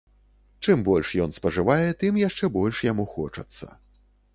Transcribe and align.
Чым 0.67 0.81
больш 0.87 1.11
ён 1.27 1.37
спажывае, 1.39 1.85
тым 2.03 2.21
яшчэ 2.27 2.53
больш 2.59 2.85
яму 2.91 3.11
хочацца. 3.17 3.65